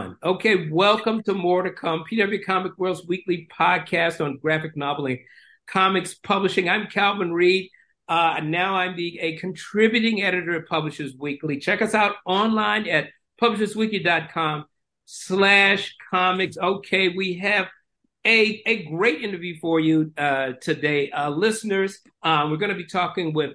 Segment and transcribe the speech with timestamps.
[0.00, 0.16] One.
[0.22, 5.20] Okay, welcome to More to Come, PW Comic World's weekly podcast on graphic noveling,
[5.66, 6.70] comics publishing.
[6.70, 7.68] I'm Calvin Reid.
[8.08, 11.58] Uh, now I'm the a contributing editor at Publishers Weekly.
[11.58, 13.08] Check us out online at
[13.42, 14.64] publishersweekly.com
[15.04, 16.56] slash comics.
[16.56, 17.66] Okay, we have
[18.24, 22.00] a, a great interview for you uh, today, uh, listeners.
[22.22, 23.50] Uh, we're going to be talking with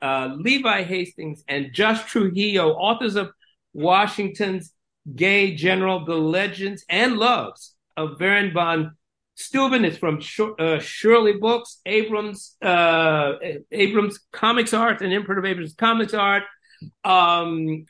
[0.00, 3.30] uh, Levi Hastings and Josh Trujillo, authors of
[3.74, 4.72] Washington's
[5.14, 8.96] Gay General, The Legends and Loves of Baron von
[9.34, 9.84] Steuben.
[9.84, 10.20] It's from
[10.58, 13.34] uh, Surely Books, Abrams, uh,
[13.70, 16.44] Abrams Comics Art, and Imprint of Abrams Comics Art.
[17.04, 17.84] Um,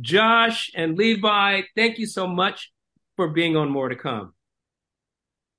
[0.00, 2.72] Josh and Levi, thank you so much
[3.16, 4.34] for being on More to Come.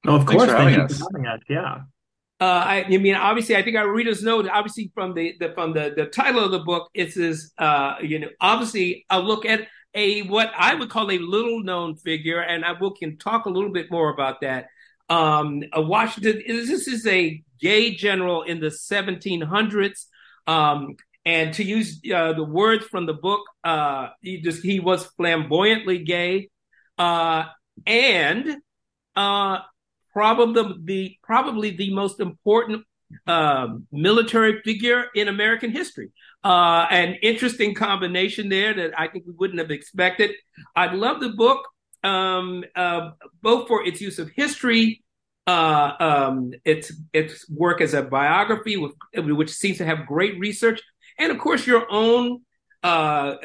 [0.08, 0.50] Oh, of course.
[0.50, 0.98] Thank you us.
[1.00, 1.40] for having us.
[1.50, 1.82] Yeah.
[2.40, 4.42] Uh, I, I, mean, obviously, I think our readers know.
[4.42, 7.96] That Obviously, from the, the from the, the title of the book, it says, uh,
[8.02, 12.42] you know, obviously, a look at a what I would call a little known figure,
[12.42, 14.68] and I will can talk a little bit more about that.
[15.10, 16.44] Um, Washington.
[16.46, 20.06] This is a gay general in the 1700s,
[20.46, 25.06] um, and to use uh, the words from the book, uh, he just he was
[25.18, 26.50] flamboyantly gay,
[26.98, 27.46] uh,
[27.88, 28.58] and
[29.16, 29.60] uh,
[30.12, 32.84] probably the probably the most important
[33.28, 36.12] uh, military figure in American history.
[36.44, 40.32] Uh, an interesting combination there that I think we wouldn't have expected.
[40.76, 41.68] I love the book
[42.06, 43.12] um, uh,
[43.42, 45.04] both for its use of history,
[45.48, 50.82] uh, um, its its work as a biography, with, which seems to have great research,
[51.18, 52.42] and of course your own
[52.84, 53.36] uh,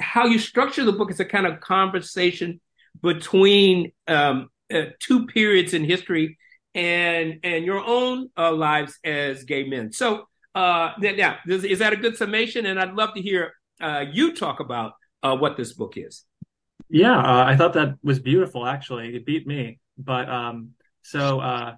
[0.00, 2.60] how you structure the book is a kind of conversation
[3.00, 6.36] between um, uh, two periods in history
[6.74, 9.92] and and your own uh, lives as gay men.
[9.92, 12.66] So, uh, yeah, is, is, that a good summation?
[12.66, 16.24] And I'd love to hear uh, you talk about uh, what this book is.
[16.88, 18.66] Yeah, uh, I thought that was beautiful.
[18.66, 19.78] Actually, it beat me.
[19.96, 20.70] But um,
[21.02, 21.74] so, uh,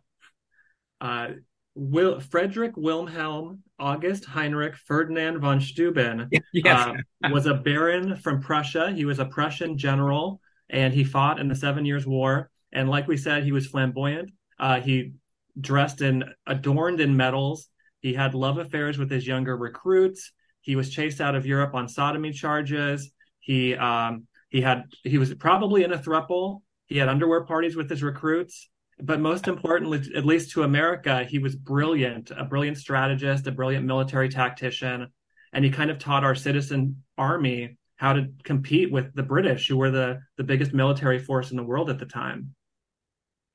[1.01, 1.29] uh,
[1.75, 6.89] Will Frederick Wilhelm August Heinrich Ferdinand von Steuben yes.
[7.23, 8.93] uh, was a baron from Prussia.
[8.93, 12.51] He was a Prussian general, and he fought in the Seven Years' War.
[12.73, 14.31] And like we said, he was flamboyant.
[14.59, 15.13] Uh, he
[15.61, 17.69] dressed in adorned in medals.
[18.01, 20.33] He had love affairs with his younger recruits.
[20.61, 23.11] He was chased out of Europe on sodomy charges.
[23.41, 26.63] He um, he had he was probably in a thruple.
[26.87, 28.69] He had underwear parties with his recruits.
[28.99, 33.85] But most importantly, at least to America, he was brilliant, a brilliant strategist, a brilliant
[33.85, 35.09] military tactician,
[35.53, 39.77] and he kind of taught our citizen army how to compete with the British, who
[39.77, 42.56] were the the biggest military force in the world at the time.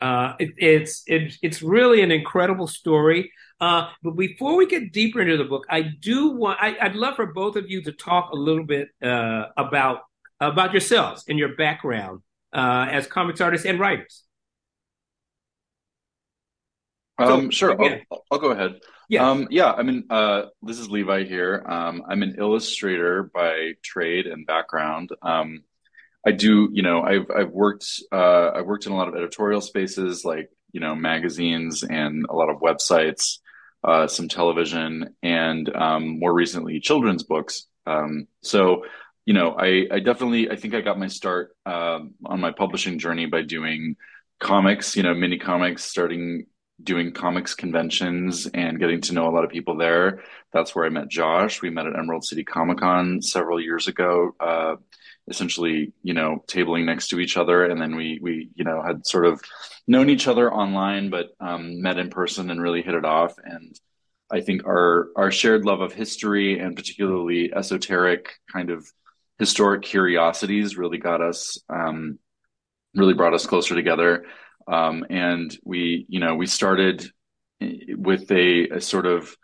[0.02, 3.32] Uh, it, it's it, it's really an incredible story.
[3.60, 7.16] Uh, but before we get deeper into the book, I do want I, would love
[7.16, 10.02] for both of you to talk a little bit uh, about
[10.40, 14.24] about yourselves and your background uh, as comics artists and writers.
[17.20, 18.80] Um, sure, I'll, I'll, go ahead.
[19.08, 19.30] Yeah.
[19.30, 21.64] Um, yeah, I mean, uh, this is Levi here.
[21.68, 25.12] Um, I'm an illustrator by trade and background.
[25.22, 25.64] Um,
[26.26, 29.62] I do, you know, I've I've worked uh, I've worked in a lot of editorial
[29.62, 33.40] spaces like you know magazines and a lot of websites,
[33.84, 37.66] uh, some television, and um, more recently children's books.
[37.88, 38.84] Um, so,
[39.26, 43.00] you know, I I definitely I think I got my start um, on my publishing
[43.00, 43.96] journey by doing
[44.40, 46.46] comics, you know, mini comics, starting
[46.84, 50.24] doing comics conventions and getting to know a lot of people there.
[50.54, 51.62] That's where I met Josh.
[51.62, 54.36] We met at Emerald City Comic Con several years ago.
[54.40, 54.76] Uh,
[55.28, 57.66] essentially, you know, tabling next to each other.
[57.66, 59.42] And then we, we, you know, had sort of
[59.88, 63.36] known each other online, but um, met in person and really hit it off.
[63.44, 63.76] And
[64.32, 68.86] I think our, our shared love of history and particularly esoteric kind of
[69.40, 72.20] historic curiosities really got us, um,
[72.96, 74.26] really brought us closer together.
[74.72, 77.06] Um, and we, you know, we started
[77.60, 79.36] with a, a sort of,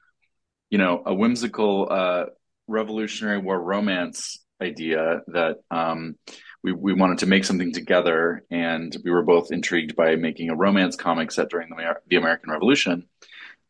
[0.70, 2.26] you know, a whimsical, uh,
[2.68, 6.16] Revolutionary War romance idea that um,
[6.64, 10.56] we, we wanted to make something together and we were both intrigued by making a
[10.56, 13.08] romance comic set during the, the American Revolution.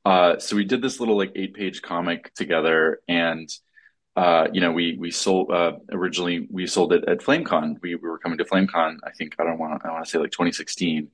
[0.06, 3.50] Uh, so we did this little like eight page comic together and
[4.16, 7.76] uh, you know, we we sold uh, originally we sold it at FlameCon.
[7.84, 8.98] We, we were coming to FlameCon.
[9.04, 11.08] I think I don't want I want to say like 2016,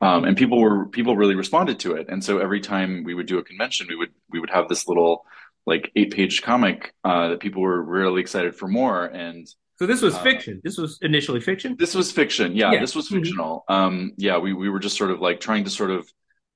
[0.00, 2.08] um, and people were people really responded to it.
[2.08, 4.88] And so every time we would do a convention, we would we would have this
[4.88, 5.26] little
[5.66, 9.04] like eight page comic uh, that people were really excited for more.
[9.04, 9.46] And
[9.78, 10.60] so this was uh, fiction.
[10.64, 11.76] This was initially fiction.
[11.78, 12.56] This was fiction.
[12.56, 12.80] Yeah, yeah.
[12.80, 13.16] this was mm-hmm.
[13.16, 13.64] fictional.
[13.68, 13.82] Mm-hmm.
[13.82, 16.08] Um, yeah, we we were just sort of like trying to sort of,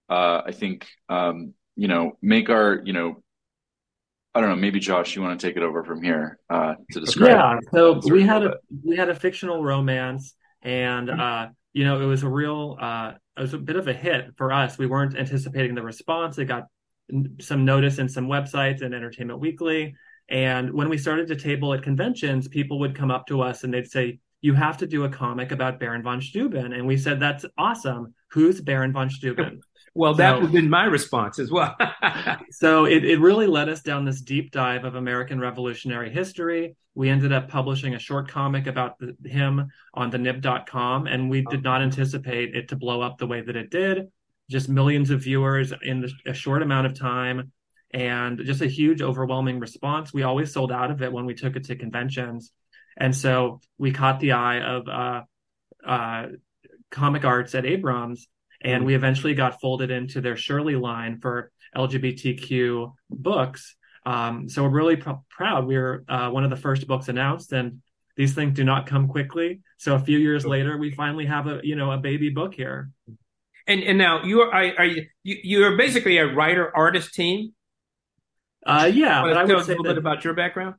[0.08, 3.22] uh, I think, um, you know, make our you know,
[4.34, 4.56] I don't know.
[4.56, 7.30] Maybe Josh, you want to take it over from here uh, to describe.
[7.30, 7.58] Yeah.
[7.72, 12.22] So we had a we had a fictional romance, and uh, you know, it was
[12.22, 14.78] a real uh, it was a bit of a hit for us.
[14.78, 16.38] We weren't anticipating the response.
[16.38, 16.66] It got
[17.40, 19.94] some notice in some websites and Entertainment Weekly.
[20.28, 23.74] And when we started to table at conventions, people would come up to us and
[23.74, 27.20] they'd say, "You have to do a comic about Baron von Steuben." And we said,
[27.20, 28.14] "That's awesome.
[28.30, 29.60] Who's Baron von Steuben?"
[29.94, 31.76] Well, that so, would have been my response as well.
[32.50, 36.76] so it, it really led us down this deep dive of American Revolutionary history.
[36.96, 41.62] We ended up publishing a short comic about the, him on thenib.com, and we did
[41.62, 44.08] not anticipate it to blow up the way that it did.
[44.50, 47.52] Just millions of viewers in a short amount of time,
[47.92, 50.12] and just a huge, overwhelming response.
[50.12, 52.50] We always sold out of it when we took it to conventions.
[52.96, 55.22] And so we caught the eye of uh,
[55.86, 56.26] uh,
[56.90, 58.28] Comic Arts at Abrams
[58.64, 58.86] and mm-hmm.
[58.86, 63.76] we eventually got folded into their Surely line for LGBTQ books.
[64.06, 65.66] Um, so we're really pr- proud.
[65.66, 67.82] We are uh, one of the first books announced, and
[68.16, 69.60] these things do not come quickly.
[69.76, 72.90] So a few years later, we finally have a you know a baby book here.
[73.66, 77.52] And and now you are are you you're basically a writer artist team.
[78.66, 80.76] Uh, yeah, but I would say a little that, bit about your background.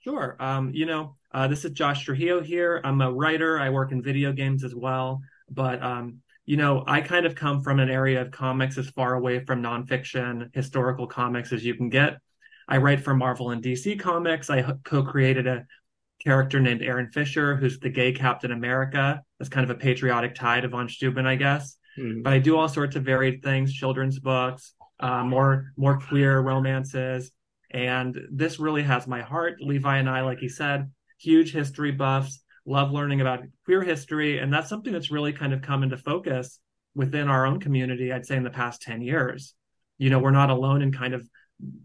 [0.00, 0.36] Sure.
[0.38, 2.80] Um, you know, uh, this is Josh Trujillo here.
[2.84, 3.58] I'm a writer.
[3.58, 5.20] I work in video games as well,
[5.50, 9.12] but um, you know, I kind of come from an area of comics as far
[9.12, 12.16] away from nonfiction historical comics as you can get.
[12.66, 14.48] I write for Marvel and DC Comics.
[14.48, 15.66] I co created a
[16.24, 19.22] character named Aaron Fischer, who's the gay Captain America.
[19.38, 21.76] That's kind of a patriotic tie to von Steuben, I guess.
[21.98, 22.22] Mm-hmm.
[22.22, 27.30] But I do all sorts of varied things children's books, uh, more, more queer romances.
[27.72, 29.56] And this really has my heart.
[29.60, 34.38] Levi and I, like he said, huge history buffs love learning about queer history.
[34.38, 36.60] And that's something that's really kind of come into focus
[36.94, 39.54] within our own community, I'd say, in the past 10 years.
[39.96, 41.28] You know, we're not alone in kind of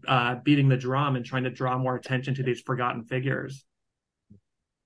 [0.06, 3.64] uh, beating the drum and trying to draw more attention to these forgotten figures.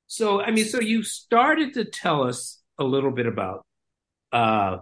[0.06, 3.66] So, I mean, so you started to tell us a little bit about
[4.32, 4.78] uh,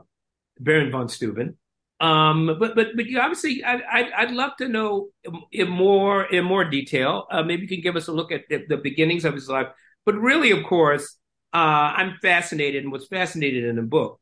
[0.60, 1.56] Baron von Steuben.
[1.98, 5.08] Um, but but but you obviously, I, I, would love to know
[5.50, 7.26] in more in more detail.
[7.30, 9.68] Uh, maybe you can give us a look at the, the beginnings of his life.
[10.06, 11.16] But really, of course,
[11.52, 14.20] uh, I'm fascinated and was fascinated in the book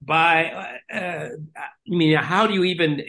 [0.00, 3.02] by, uh, uh, I mean, how do you even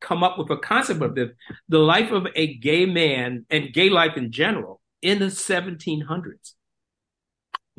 [0.00, 1.32] come up with a concept of the,
[1.68, 6.54] the life of a gay man and gay life in general in the 1700s?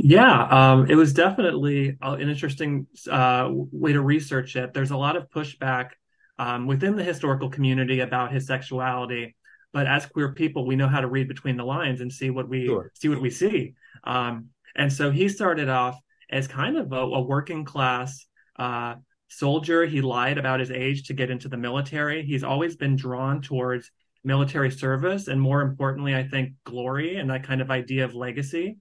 [0.01, 4.73] Yeah, um, it was definitely an interesting uh, way to research it.
[4.73, 5.89] There's a lot of pushback
[6.37, 9.35] um, within the historical community about his sexuality,
[9.73, 12.49] but as queer people, we know how to read between the lines and see what
[12.49, 12.91] we sure.
[12.95, 13.73] see what we see.
[14.03, 15.99] Um, and so he started off
[16.29, 18.27] as kind of a, a working class
[18.57, 18.95] uh,
[19.27, 19.85] soldier.
[19.85, 22.23] He lied about his age to get into the military.
[22.23, 23.91] He's always been drawn towards
[24.23, 28.77] military service and, more importantly, I think glory and that kind of idea of legacy.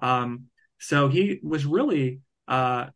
[0.00, 0.44] Um,
[0.78, 2.86] so he was really uh,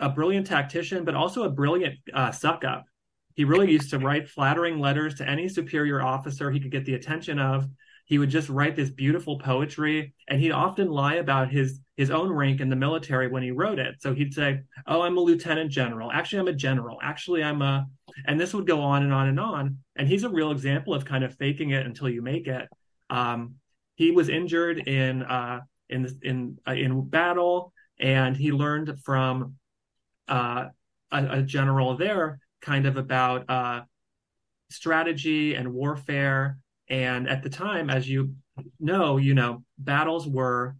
[0.00, 2.84] a brilliant tactician, but also a brilliant uh, suck up.
[3.34, 6.94] He really used to write flattering letters to any superior officer he could get the
[6.94, 7.66] attention of.
[8.06, 12.30] He would just write this beautiful poetry and he'd often lie about his his own
[12.30, 13.96] rank in the military when he wrote it.
[14.00, 16.12] So he'd say oh i'm a lieutenant general.
[16.12, 16.98] Actually i'm a general.
[17.02, 17.86] Actually i'm a
[18.26, 19.78] and this would go on and on and on.
[19.96, 22.68] And he's a real example of kind of faking it until you make it.
[23.10, 23.54] Um,
[23.96, 29.54] he was injured in uh, in in uh, in battle and he learned from
[30.28, 30.66] uh,
[31.10, 33.82] a, a, general there kind of about uh,
[34.70, 36.58] strategy and warfare.
[36.88, 38.34] And at the time, as you
[38.80, 40.76] know, you know, battles were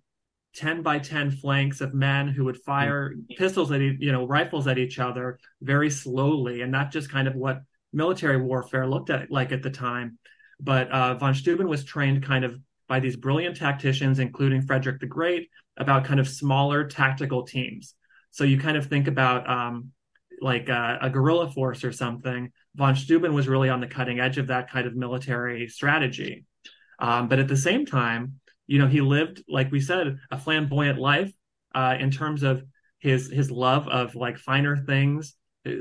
[0.57, 3.35] 10 by 10 flanks of men who would fire mm-hmm.
[3.37, 6.63] pistols at you know rifles at each other very slowly.
[6.63, 7.63] And not just kind of what
[7.93, 10.19] military warfare looked at like at the time.
[10.61, 15.07] But uh, von steuben was trained kind of by these brilliant tacticians including frederick the
[15.07, 17.95] great about kind of smaller tactical teams.
[18.31, 19.93] So you kind of think about um,
[20.45, 24.37] like a, a guerrilla force or something von Steuben was really on the cutting edge
[24.37, 26.45] of that kind of military strategy.
[26.99, 30.99] Um, but at the same time, you know, he lived, like we said, a flamboyant
[30.99, 31.33] life
[31.75, 32.63] uh, in terms of
[32.99, 35.35] his his love of like finer things,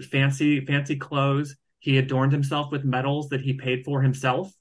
[0.10, 1.56] fancy fancy clothes.
[1.80, 4.52] He adorned himself with medals that he paid for himself.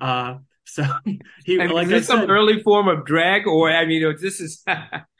[0.00, 0.84] Uh, so
[1.44, 4.40] he, mean, like is this said, some early form of drag, or I mean, this
[4.40, 4.64] is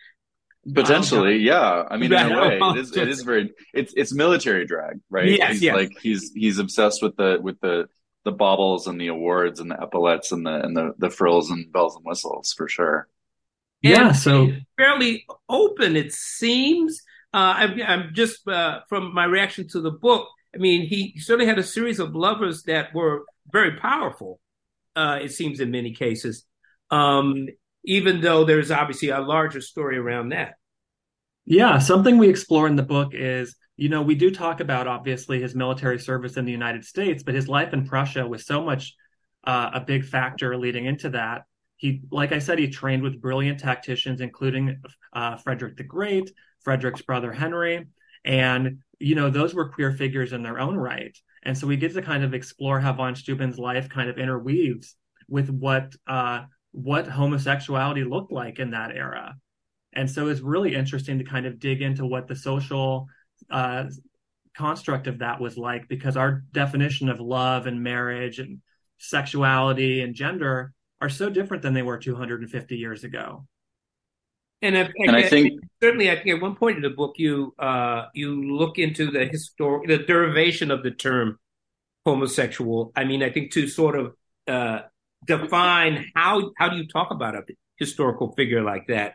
[0.74, 1.84] Potentially, yeah.
[1.90, 2.96] I mean, in a way, it is.
[2.96, 3.52] It is very.
[3.72, 5.28] It's it's military drag, right?
[5.30, 5.74] Yes, he's yes.
[5.74, 7.88] Like he's he's obsessed with the with the
[8.24, 11.72] the baubles and the awards and the epaulets and the and the the frills and
[11.72, 13.08] bells and whistles for sure.
[13.82, 17.02] And yeah, so fairly open it seems.
[17.32, 20.28] Uh, I'm, I'm just uh, from my reaction to the book.
[20.54, 24.40] I mean, he certainly had a series of lovers that were very powerful.
[24.96, 26.44] Uh, it seems in many cases,
[26.90, 27.46] um,
[27.84, 30.54] even though there's obviously a larger story around that.
[31.46, 35.40] Yeah, something we explore in the book is, you know, we do talk about obviously
[35.40, 38.94] his military service in the United States, but his life in Prussia was so much
[39.44, 41.42] uh, a big factor leading into that.
[41.76, 44.82] He, like I said, he trained with brilliant tacticians, including
[45.14, 46.30] uh, Frederick the Great,
[46.62, 47.86] Frederick's brother Henry,
[48.22, 51.16] and you know those were queer figures in their own right.
[51.42, 54.94] And so we get to kind of explore how von Steuben's life kind of interweaves
[55.26, 59.36] with what uh, what homosexuality looked like in that era.
[59.92, 63.08] And so it's really interesting to kind of dig into what the social
[63.50, 63.84] uh,
[64.56, 68.60] construct of that was like, because our definition of love and marriage and
[68.98, 73.46] sexuality and gender are so different than they were 250 years ago.
[74.62, 77.14] And, I, and I, I think certainly, I think at one point in the book,
[77.16, 81.38] you uh, you look into the historic, the derivation of the term
[82.04, 82.92] homosexual.
[82.94, 84.14] I mean, I think to sort of
[84.46, 84.82] uh,
[85.26, 87.42] define how how do you talk about a
[87.76, 89.14] historical figure like that?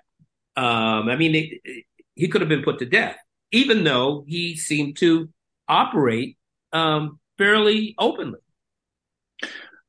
[0.55, 1.85] Um, I mean, it, it,
[2.15, 3.17] he could have been put to death,
[3.51, 5.29] even though he seemed to
[5.67, 6.37] operate
[6.71, 8.39] um, fairly openly.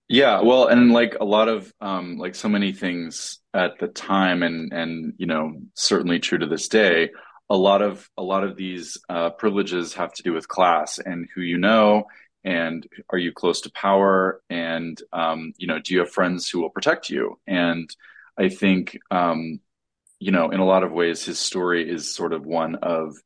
[0.08, 4.42] Yeah, well, and like a lot of um, like so many things at the time,
[4.42, 7.10] and and you know certainly true to this day,
[7.50, 11.28] a lot of a lot of these uh, privileges have to do with class and
[11.34, 12.04] who you know,
[12.46, 16.60] and are you close to power, and um, you know do you have friends who
[16.62, 17.38] will protect you?
[17.46, 17.94] And
[18.38, 19.60] I think um,
[20.18, 23.16] you know in a lot of ways his story is sort of one of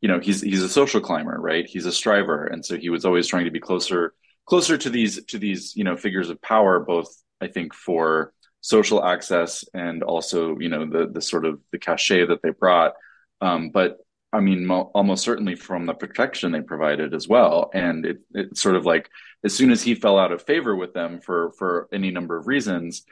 [0.00, 1.66] you know he's he's a social climber, right?
[1.66, 4.14] He's a striver, and so he was always trying to be closer
[4.46, 9.04] closer to these to these you know figures of power both i think for social
[9.04, 12.94] access and also you know the the sort of the cachet that they brought
[13.42, 13.98] um, but
[14.36, 18.60] i mean mo- almost certainly from the protection they provided as well and it it's
[18.60, 19.08] sort of like
[19.44, 22.46] as soon as he fell out of favor with them for for any number of
[22.46, 23.02] reasons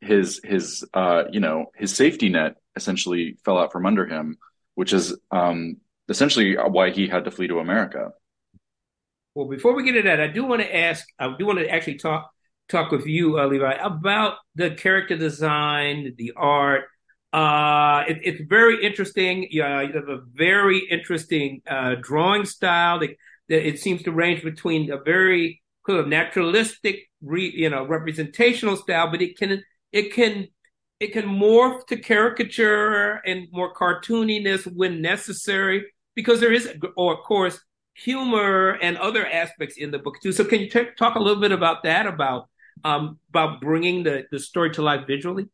[0.00, 4.38] his his uh you know his safety net essentially fell out from under him
[4.74, 5.76] which is um
[6.08, 8.12] essentially why he had to flee to america
[9.34, 11.68] well, before we get to that, I do want to ask, I do want to
[11.68, 12.30] actually talk
[12.68, 16.84] talk with you, uh, Levi, about the character design, the art.
[17.32, 19.46] Uh, it, it's very interesting.
[19.50, 23.10] Yeah, you have a very interesting uh, drawing style that
[23.48, 29.10] it seems to range between a very kind of naturalistic, re, you know, representational style,
[29.10, 30.48] but it can it can
[30.98, 37.24] it can morph to caricature and more cartooniness when necessary because there is, or of
[37.24, 37.58] course,
[37.94, 40.32] humor and other aspects in the book too.
[40.32, 42.48] So can you t- talk a little bit about that about
[42.84, 45.46] um, about bringing the the story to life visually?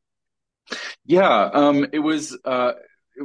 [1.05, 2.73] Yeah, um, it was uh,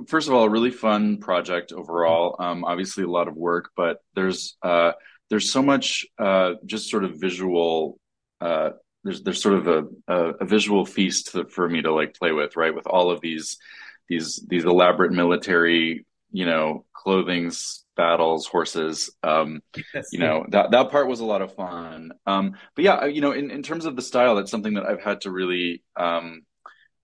[0.08, 2.36] first of all a really fun project overall.
[2.40, 4.94] Um, obviously a lot of work, but there's uh,
[5.30, 8.00] there's so much uh, just sort of visual.
[8.40, 8.72] Uh,
[9.04, 12.32] there's there's sort of a, a, a visual feast to, for me to like play
[12.32, 12.76] with, right?
[12.76, 13.58] With all of these
[14.08, 19.12] these these elaborate military, you know, clothings battles, horses.
[19.24, 19.62] Um,
[19.94, 22.12] yes, you know that that part was a lot of fun.
[22.26, 25.02] Um, but yeah, you know, in in terms of the style, that's something that I've
[25.02, 26.44] had to really, um,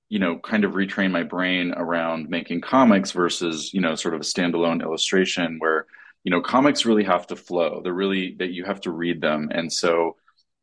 [0.09, 4.21] you know, kind of retrain my brain around making comics versus you know sort of
[4.21, 5.85] a standalone illustration where
[6.23, 7.81] you know comics really have to flow.
[7.83, 10.15] They're really that you have to read them, and so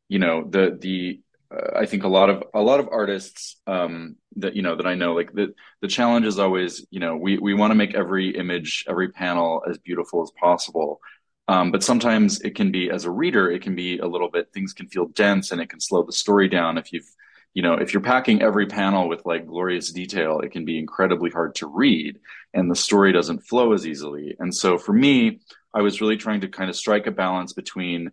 [0.08, 1.20] you know the the
[1.54, 4.86] uh, I think a lot of a lot of artists um, that you know that
[4.86, 7.94] I know like the the challenge is always you know we we want to make
[7.94, 11.00] every image every panel as beautiful as possible
[11.48, 14.48] um, but sometimes it can be as a reader it can be a little bit
[14.52, 17.08] things can feel dense and it can slow the story down if you've
[17.54, 21.30] you know if you're packing every panel with like glorious detail it can be incredibly
[21.30, 22.18] hard to read
[22.52, 24.36] and the story doesn't flow as easily.
[24.38, 25.40] And so for me
[25.72, 28.10] I was really trying to kind of strike a balance between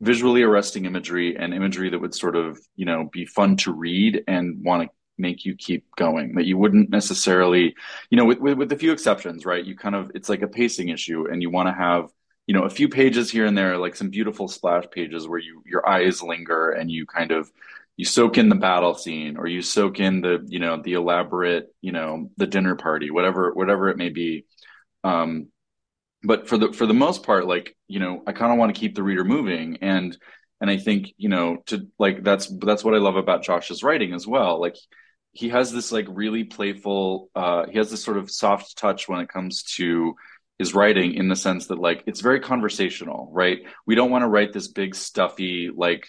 [0.00, 4.22] visually arresting imagery and imagery that would sort of you know be fun to read
[4.28, 7.74] and want to make you keep going that you wouldn't necessarily
[8.10, 9.64] you know with, with, with a few exceptions right?
[9.64, 12.10] You kind of it's like a pacing issue and you want to have
[12.46, 15.62] you know a few pages here and there like some beautiful splash pages where you
[15.66, 17.50] your eyes linger and you kind of
[17.98, 21.66] you soak in the battle scene or you soak in the you know the elaborate
[21.82, 24.46] you know the dinner party whatever whatever it may be.
[25.04, 25.48] Um
[26.22, 28.80] but for the for the most part like you know i kind of want to
[28.80, 30.16] keep the reader moving and
[30.60, 34.12] and i think you know to like that's that's what i love about josh's writing
[34.14, 34.60] as well.
[34.60, 34.76] Like
[35.32, 39.20] he has this like really playful uh he has this sort of soft touch when
[39.20, 40.14] it comes to
[40.58, 43.60] his writing in the sense that like it's very conversational right?
[43.86, 46.06] We don't want to write this big stuffy like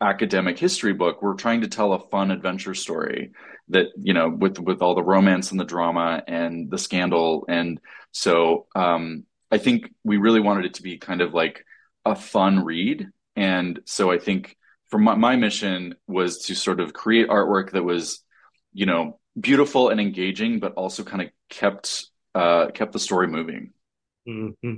[0.00, 3.32] academic history book we're trying to tell a fun adventure story
[3.68, 7.80] that you know with with all the romance and the drama and the scandal and
[8.12, 11.64] so um I think we really wanted it to be kind of like
[12.04, 13.08] a fun read.
[13.36, 14.56] And so I think
[14.90, 18.22] for my, my mission was to sort of create artwork that was,
[18.72, 23.72] you know, beautiful and engaging, but also kind of kept uh, kept the story moving.
[24.28, 24.76] Mm-hmm.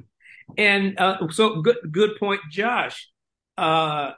[0.56, 3.08] And uh, so, good good point, Josh.
[3.56, 4.12] Uh,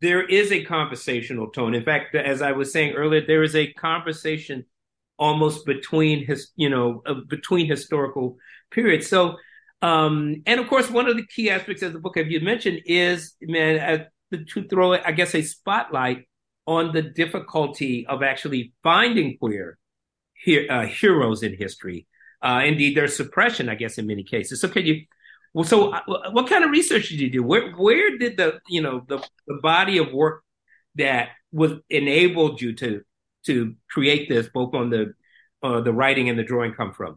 [0.00, 1.74] there is a conversational tone.
[1.74, 4.64] In fact, as I was saying earlier, there is a conversation
[5.18, 8.36] almost between his, you know, uh, between historical
[8.70, 9.08] periods.
[9.08, 9.36] So,
[9.82, 12.82] um, and of course, one of the key aspects of the book, as you mentioned,
[12.86, 13.78] is man
[14.32, 16.28] uh, to throw, I guess, a spotlight
[16.66, 19.78] on the difficulty of actually finding queer
[20.34, 22.06] he- uh, heroes in history.
[22.40, 24.60] Uh, indeed, their suppression, I guess, in many cases.
[24.60, 25.02] So, can you
[25.54, 27.42] well, so uh, what kind of research did you do?
[27.42, 30.42] Where where did the you know the, the body of work
[30.96, 33.02] that was enabled you to
[33.46, 35.14] to create this, both on the
[35.62, 37.16] uh, the writing and the drawing, come from?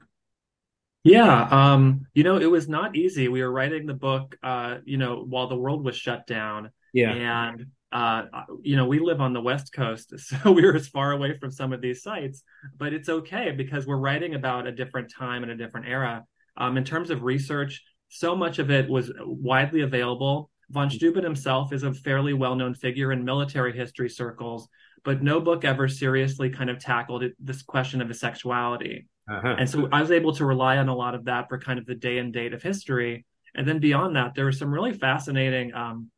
[1.03, 3.27] Yeah, um, you know, it was not easy.
[3.27, 6.69] We were writing the book, uh, you know, while the world was shut down.
[6.93, 8.23] Yeah, and uh,
[8.61, 11.51] you know, we live on the West Coast, so we were as far away from
[11.51, 12.43] some of these sites,
[12.77, 16.23] but it's okay because we're writing about a different time and a different era.
[16.57, 17.81] Um, in terms of research,
[18.11, 20.49] so much of it was widely available.
[20.69, 20.95] Von mm-hmm.
[20.95, 24.67] Steuben himself is a fairly well known figure in military history circles,
[25.05, 29.07] but no book ever seriously kind of tackled it, this question of his sexuality.
[29.29, 29.55] Uh-huh.
[29.57, 31.85] And so I was able to rely on a lot of that for kind of
[31.85, 33.25] the day and date of history.
[33.55, 36.11] And then beyond that, there were some really fascinating um,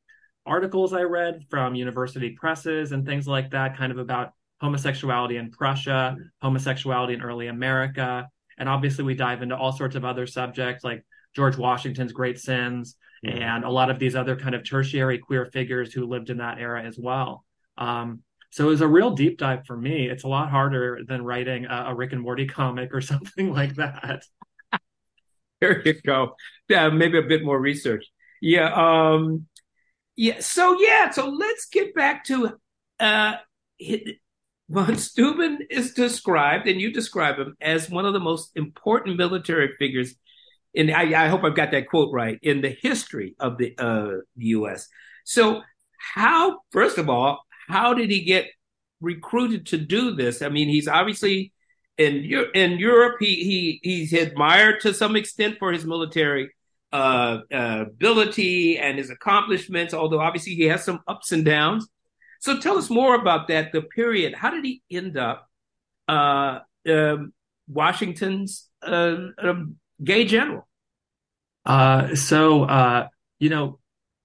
[0.47, 4.31] articles I read from university presses and things like that, kind of about
[4.61, 8.27] homosexuality in Prussia, homosexuality in early America.
[8.57, 12.95] And obviously, we dive into all sorts of other subjects like George Washington's great sins
[13.23, 16.59] and a lot of these other kind of tertiary queer figures who lived in that
[16.59, 17.45] era as well.
[17.77, 18.21] Um,
[18.51, 20.09] so it was a real deep dive for me.
[20.09, 23.75] It's a lot harder than writing a, a Rick and Morty comic or something like
[23.75, 24.23] that.
[25.61, 26.35] There you go.
[26.67, 28.05] Yeah, maybe a bit more research.
[28.41, 28.73] Yeah.
[28.73, 29.45] Um,
[30.17, 30.41] yeah.
[30.41, 31.09] So yeah.
[31.11, 32.59] So let's get back to
[32.99, 33.35] uh,
[34.69, 39.71] von Steuben is described, and you describe him as one of the most important military
[39.79, 40.15] figures
[40.75, 44.21] and I, I, hope I've got that quote right in the history of the uh,
[44.35, 44.87] U.S.
[45.23, 45.61] So,
[46.15, 48.47] how first of all, how did he get
[49.01, 50.41] recruited to do this?
[50.41, 51.53] I mean, he's obviously
[51.97, 53.17] in in Europe.
[53.19, 56.49] He he he's admired to some extent for his military
[56.91, 59.93] uh, uh, ability and his accomplishments.
[59.93, 61.87] Although obviously he has some ups and downs.
[62.39, 63.71] So, tell us more about that.
[63.71, 64.33] The period.
[64.33, 65.47] How did he end up
[66.07, 66.59] uh,
[66.89, 67.33] um,
[67.67, 70.67] Washington's uh, um, gay general?
[71.65, 73.07] Uh, so, uh,
[73.39, 73.79] you know,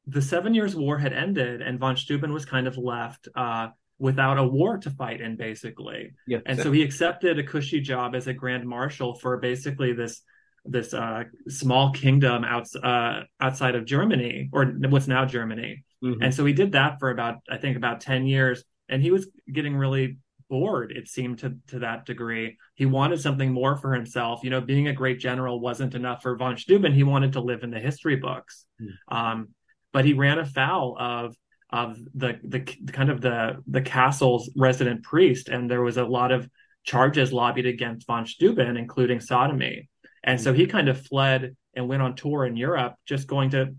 [0.07, 4.39] the Seven Years' War had ended, and von Steuben was kind of left uh, without
[4.39, 6.13] a war to fight in, basically.
[6.27, 10.23] Yeah, and so he accepted a cushy job as a grand marshal for basically this
[10.65, 15.85] this uh, small kingdom out, uh, outside of Germany, or what's now Germany.
[16.05, 16.23] Mm-hmm.
[16.23, 19.29] And so he did that for about, I think, about ten years, and he was
[19.51, 22.57] getting really bored it seemed to to that degree.
[22.75, 24.41] He wanted something more for himself.
[24.43, 26.93] You know being a great general wasn't enough for von steuben.
[26.93, 28.65] He wanted to live in the history books.
[28.81, 29.17] Mm.
[29.17, 29.49] um,
[29.93, 31.35] but he ran afoul of
[31.71, 36.33] of the the kind of the the castle's resident priest and there was a lot
[36.33, 36.49] of
[36.85, 39.89] charges lobbied against von steuben including sodomy.
[40.25, 40.43] And mm.
[40.43, 43.75] so he kind of fled and went on tour in europe just going to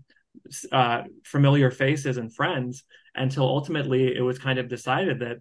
[0.72, 5.38] uh, familiar faces and friends until ultimately it was kind of decided that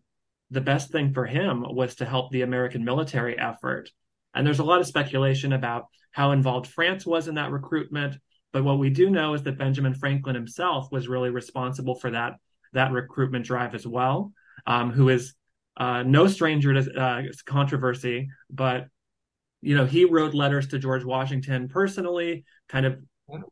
[0.52, 3.90] the best thing for him was to help the American military effort.
[4.34, 8.18] And there's a lot of speculation about how involved France was in that recruitment.
[8.52, 12.34] But what we do know is that Benjamin Franklin himself was really responsible for that,
[12.74, 14.34] that recruitment drive as well,
[14.66, 15.36] um, who is
[15.80, 18.88] uh, no stranger to uh, controversy, but
[19.62, 23.00] you know he wrote letters to George Washington personally, kind of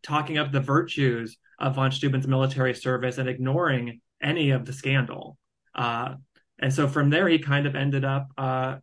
[0.04, 5.38] talking up the virtues of von Steuben's military service and ignoring any of the scandal.
[5.74, 6.16] Uh,
[6.60, 8.78] and so from there, he kind of ended up uh,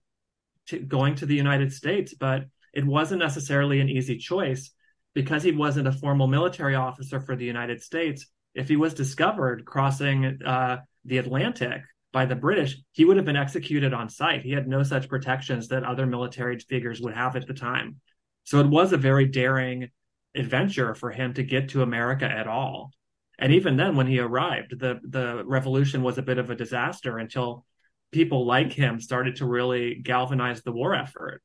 [0.67, 4.71] to going to the United States, but it wasn't necessarily an easy choice
[5.15, 8.27] because he wasn't a formal military officer for the United States.
[8.55, 11.83] If he was discovered crossing uh, the Atlantic
[12.13, 14.43] by the British, he would have been executed on sight.
[14.43, 18.01] He had no such protections that other military figures would have at the time.
[18.45, 19.91] So it was a very daring
[20.35, 22.93] adventure for him to get to America at all.
[23.39, 27.19] And even then, when he arrived, the the revolution was a bit of a disaster
[27.19, 27.65] until
[28.13, 31.43] people like him started to really galvanize the war effort.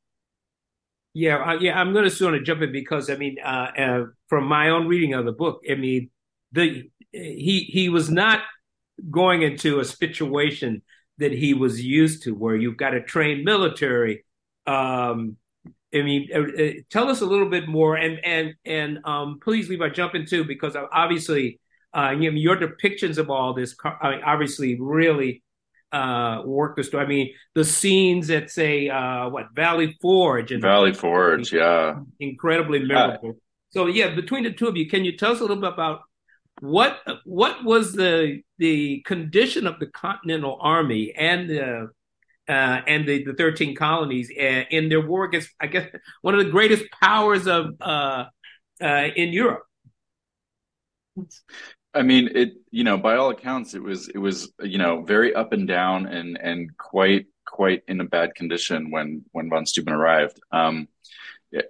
[1.13, 4.03] Yeah, uh, yeah, I'm going to sort of jump in because I mean, uh, uh,
[4.27, 6.11] from my own reading of the book, I mean,
[6.51, 8.41] the he he was not
[9.09, 10.83] going into a situation
[11.17, 14.25] that he was used to, where you've got a trained military.
[14.67, 15.37] Um,
[15.93, 19.69] I mean, uh, uh, tell us a little bit more, and and and um, please
[19.69, 21.59] Levi jump in too, because obviously
[21.93, 25.43] uh, you know, your depictions of all this, I mean, obviously, really
[25.91, 27.03] uh, work the story.
[27.03, 32.79] I mean, the scenes at say uh, what Valley Forge and Valley Forge, yeah, incredibly
[32.79, 33.37] memorable.
[33.71, 36.01] So yeah, between the two of you, can you tell us a little bit about
[36.61, 41.89] what what was the the condition of the Continental Army and the
[42.47, 45.87] uh, and the, the 13 colonies uh, in their war against, I guess,
[46.21, 48.25] one of the greatest powers of uh,
[48.81, 49.63] uh in Europe.
[51.93, 52.53] I mean, it.
[52.71, 56.05] You know, by all accounts, it was it was you know very up and down
[56.05, 60.39] and and quite quite in a bad condition when when von Steuben arrived.
[60.51, 60.87] Um,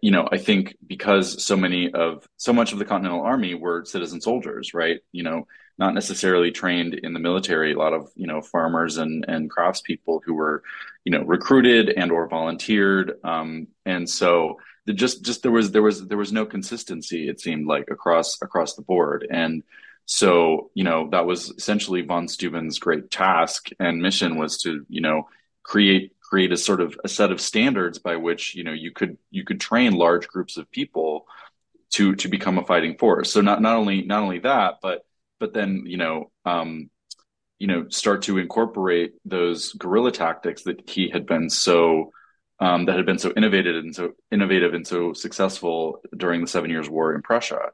[0.02, 3.86] you know, I think because so many of so much of the Continental Army were
[3.86, 5.00] citizen soldiers, right?
[5.14, 7.72] You know, not necessarily trained in the military.
[7.72, 10.64] A lot of you know farmers and and craftspeople who were,
[11.06, 15.82] you know, recruited and or volunteered, um, and so the, just just there was there
[15.82, 17.30] was there was no consistency.
[17.30, 19.64] It seemed like across across the board, and
[20.12, 25.02] so you know that was essentially von Steuben's great task and mission was to you
[25.02, 25.28] know
[25.62, 29.20] create create a sort of a set of standards by which you know you could
[29.30, 31.28] you could train large groups of people
[31.92, 33.32] to to become a fighting force.
[33.32, 35.06] So not not only not only that, but
[35.40, 36.90] but then you know um,
[37.60, 42.12] you know start to incorporate those guerrilla tactics that he had been so
[42.60, 46.70] um, that had been so innovative and so innovative and so successful during the Seven
[46.70, 47.72] Years' War in Prussia.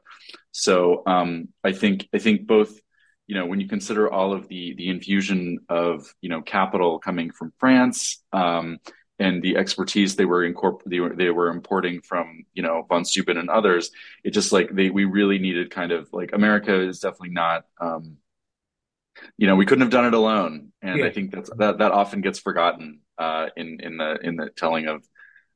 [0.52, 2.78] So um, I think I think both
[3.26, 7.30] you know, when you consider all of the the infusion of you know capital coming
[7.30, 8.78] from France um,
[9.18, 13.04] and the expertise they were incorpor- they were they were importing from you know von
[13.04, 13.90] Steuben and others,
[14.22, 17.64] it just like they we really needed kind of like America is definitely not.
[17.80, 18.18] Um,
[19.38, 21.06] you know, we couldn't have done it alone, and yeah.
[21.06, 24.86] I think that's that that often gets forgotten uh, in in the in the telling
[24.86, 25.04] of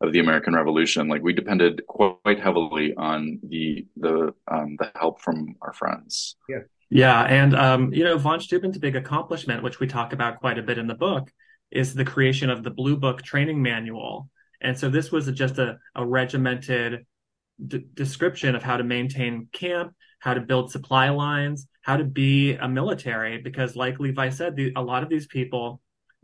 [0.00, 1.08] of the American Revolution.
[1.08, 6.36] Like we depended quite heavily on the the um, the help from our friends.
[6.48, 6.60] Yeah.
[6.92, 10.62] Yeah, and um, you know, von Steuben's big accomplishment, which we talk about quite a
[10.62, 11.30] bit in the book,
[11.70, 14.28] is the creation of the Blue Book training manual.
[14.60, 17.06] And so this was just a, a regimented
[17.64, 22.54] d- description of how to maintain camp, how to build supply lines, how to be
[22.54, 23.40] a military.
[23.40, 25.80] Because, like Levi said, the, a lot of these people,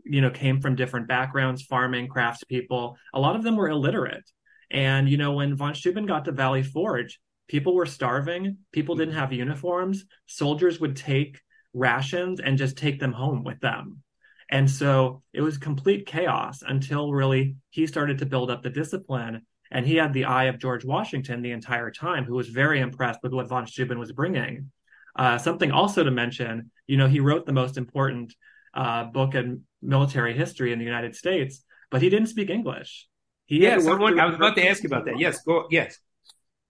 [0.09, 2.95] you know, came from different backgrounds, farming, craftspeople.
[3.13, 4.29] A lot of them were illiterate.
[4.69, 9.15] And you know, when von Steuben got to Valley Forge, people were starving people didn't
[9.15, 11.41] have uniforms soldiers would take
[11.73, 14.01] rations and just take them home with them
[14.49, 19.41] and so it was complete chaos until really he started to build up the discipline
[19.71, 23.19] and he had the eye of george washington the entire time who was very impressed
[23.23, 24.71] with what von steuben was bringing
[25.17, 28.33] uh, something also to mention you know he wrote the most important
[28.73, 33.07] uh, book in military history in the united states but he didn't speak english
[33.45, 35.97] he yes someone, i was about to ask you about that yes go yes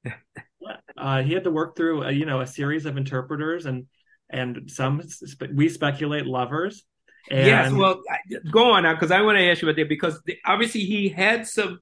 [0.98, 3.86] uh, he had to work through a, you know a series of interpreters and
[4.30, 5.02] and some
[5.54, 6.84] we speculate lovers.
[7.30, 7.46] And...
[7.46, 8.02] Yes, well,
[8.52, 11.10] go on now because I want to ask you about that because the, obviously he
[11.10, 11.80] had some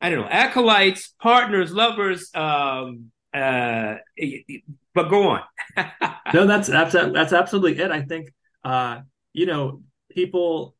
[0.00, 2.30] I don't know acolytes, partners, lovers.
[2.34, 3.96] Um, uh,
[4.94, 5.42] but go on.
[6.34, 7.90] no, that's that's that's absolutely it.
[7.90, 8.32] I think
[8.64, 9.00] uh,
[9.32, 9.82] you know
[10.14, 10.76] people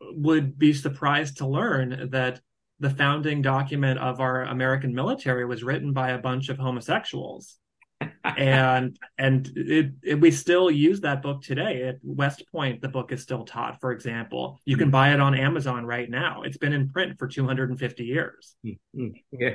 [0.00, 2.40] would be surprised to learn that
[2.80, 7.58] the founding document of our American military was written by a bunch of homosexuals.
[8.24, 12.80] and and it, it, we still use that book today at West Point.
[12.80, 13.80] The book is still taught.
[13.80, 16.42] For example, you can buy it on Amazon right now.
[16.42, 18.54] It's been in print for 250 years.
[18.64, 19.08] Mm-hmm.
[19.32, 19.54] Yeah,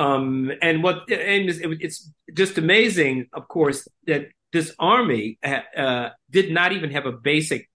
[0.00, 6.50] um, and what and it's, it's just amazing, of course, that this army uh, did
[6.50, 7.69] not even have a basic,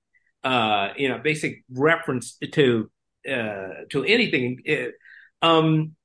[0.45, 2.89] uh, you know, basic reference to
[3.29, 4.62] uh, to anything.
[5.41, 5.95] Um,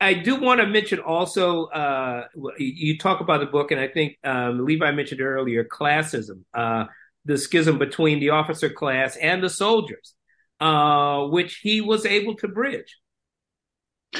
[0.00, 2.26] I do want to mention also, uh,
[2.58, 6.86] you talk about the book, and I think um, Levi mentioned earlier classism, uh,
[7.24, 10.14] the schism between the officer class and the soldiers,
[10.58, 12.96] uh, which he was able to bridge.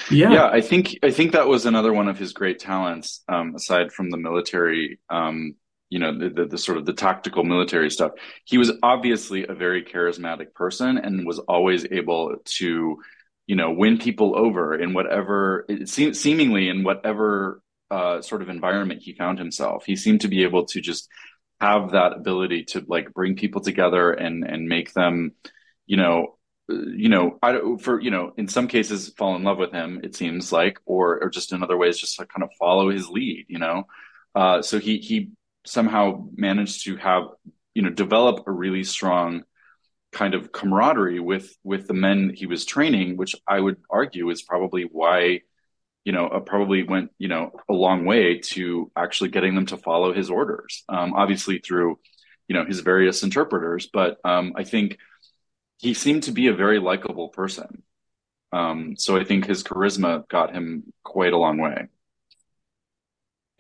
[0.09, 0.33] Yeah.
[0.33, 3.93] yeah, I think I think that was another one of his great talents, um, aside
[3.93, 5.57] from the military um,
[5.93, 8.13] you know the, the, the, sort of the tactical military stuff.
[8.47, 12.97] He was obviously a very charismatic person and was always able to
[13.47, 18.49] you know win people over in whatever it seemed seemingly in whatever uh, sort of
[18.49, 19.85] environment he found himself.
[19.85, 21.11] He seemed to be able to just
[21.61, 25.33] have that ability to like bring people together and and make them
[25.85, 26.39] you know
[26.71, 30.17] you know I, for you know in some cases fall in love with him it
[30.17, 33.45] seems like or or just in other ways just like kind of follow his lead
[33.49, 33.85] you know?
[34.35, 35.33] Uh, so he he
[35.65, 37.25] somehow managed to have
[37.75, 39.43] you know develop a really strong
[40.13, 44.43] kind of camaraderie with with the men he was training which i would argue is
[44.43, 45.41] probably why
[46.05, 49.77] you know, uh, probably went, you know, a long way to actually getting them to
[49.77, 50.85] follow his orders.
[50.89, 51.99] Um, obviously through,
[52.49, 54.99] you know, his various interpreters, but um, I think
[55.79, 57.83] he seemed to be a very likable person.
[58.53, 61.87] Um, so I think his charisma got him quite a long way.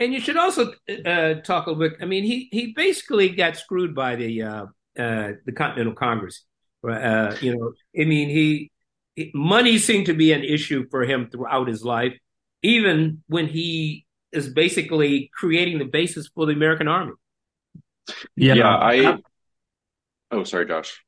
[0.02, 0.72] And you should also
[1.06, 1.98] uh, talk a little bit.
[2.02, 4.66] I mean, he he basically got screwed by the uh,
[4.98, 6.44] uh, the Continental Congress.
[6.82, 8.72] Uh, you know, I mean, he
[9.32, 12.14] money seemed to be an issue for him throughout his life,
[12.62, 17.12] even when he is basically creating the basis for the American army.
[18.34, 19.18] Yeah, yeah I.
[20.32, 21.00] Oh, sorry, Josh.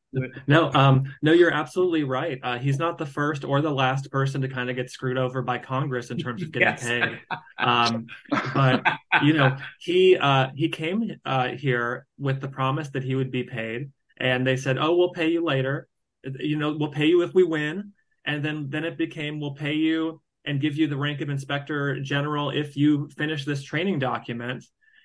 [0.46, 2.38] No, um, no, you're absolutely right.
[2.42, 5.42] Uh, he's not the first or the last person to kind of get screwed over
[5.42, 6.82] by Congress in terms of getting yes.
[6.82, 7.20] paid.
[7.58, 8.06] Um,
[8.54, 8.82] but
[9.22, 13.44] you know, he uh, he came uh, here with the promise that he would be
[13.44, 15.88] paid, and they said, "Oh, we'll pay you later.
[16.24, 17.92] You know, we'll pay you if we win."
[18.24, 22.00] And then then it became, "We'll pay you and give you the rank of inspector
[22.00, 24.64] general if you finish this training document."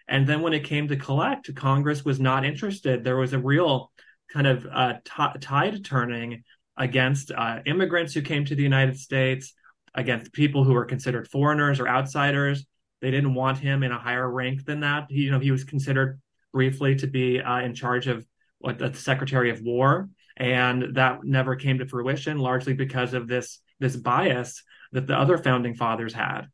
[0.09, 3.03] And then when it came to collect, Congress was not interested.
[3.03, 3.91] There was a real
[4.31, 6.43] kind of uh, t- tide turning
[6.77, 9.53] against uh, immigrants who came to the United States,
[9.95, 12.65] against people who were considered foreigners or outsiders.
[13.01, 15.07] They didn't want him in a higher rank than that.
[15.09, 16.19] He, you know, he was considered
[16.53, 18.25] briefly to be uh, in charge of
[18.59, 23.59] what the Secretary of War, and that never came to fruition, largely because of this
[23.79, 26.47] this bias that the other founding fathers had.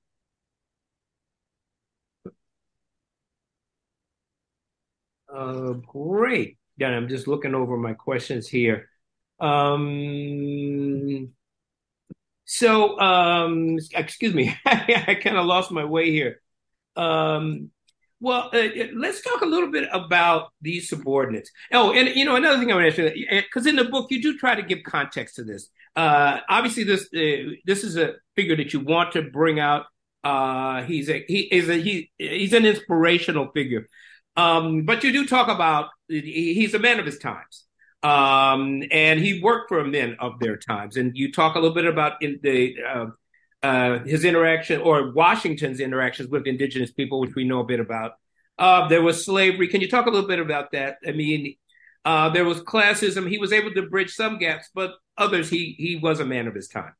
[5.34, 6.58] Uh, great.
[6.78, 8.90] Yeah, I'm just looking over my questions here.
[9.40, 11.30] Um,
[12.46, 16.42] so, um, excuse me, I kind of lost my way here.
[16.96, 17.72] Um,
[18.22, 21.52] well, uh, let's talk a little bit about these subordinates.
[21.74, 24.08] Oh, and you know another thing I want to ask you, because in the book
[24.10, 25.70] you do try to give context to this.
[25.96, 29.86] Uh, obviously, this uh, this is a figure that you want to bring out.
[30.24, 33.88] Uh, he's a he is a he he's an inspirational figure.
[34.36, 37.66] Um, but you do talk about he's a man of his times.
[38.04, 40.98] Um, and he worked for men of their times.
[40.98, 43.06] And you talk a little bit about in the uh,
[43.64, 48.14] uh, his interaction or Washington's interactions with indigenous people, which we know a bit about.
[48.60, 49.68] Uh, there was slavery.
[49.68, 50.98] Can you talk a little bit about that?
[51.06, 51.56] I mean,
[52.06, 53.28] uh, there was classism.
[53.28, 56.54] He was able to bridge some gaps, but others he he was a man of
[56.54, 56.94] his time.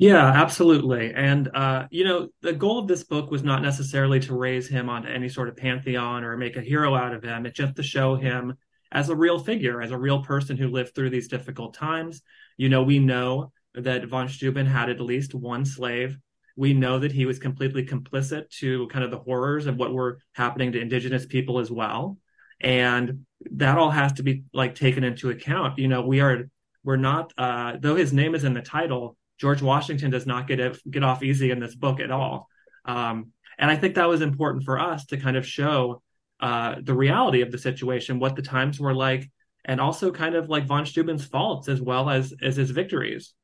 [0.00, 1.12] Yeah, absolutely.
[1.12, 4.88] And, uh, you know, the goal of this book was not necessarily to raise him
[4.88, 7.46] onto any sort of pantheon or make a hero out of him.
[7.46, 8.54] It's just to show him
[8.92, 12.22] as a real figure, as a real person who lived through these difficult times.
[12.56, 16.16] You know, we know that von Steuben had at least one slave.
[16.56, 20.20] We know that he was completely complicit to kind of the horrors of what were
[20.32, 22.18] happening to indigenous people as well.
[22.60, 25.76] And that all has to be like taken into account.
[25.80, 26.48] You know, we are,
[26.84, 30.60] we're not, uh, though his name is in the title, George Washington does not get
[30.60, 32.48] it, get off easy in this book at all.
[32.84, 36.02] Um, and I think that was important for us to kind of show
[36.40, 39.30] uh, the reality of the situation, what the times were like,
[39.64, 43.34] and also kind of like von Steuben's faults as well as as his victories.